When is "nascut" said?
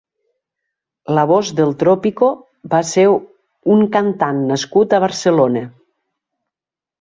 4.53-4.97